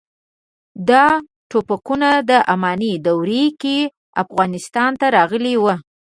[0.89, 1.05] دا
[1.49, 3.77] ټوپکونه د اماني دورې کې
[4.23, 5.73] افغانستان ته راغلي وو.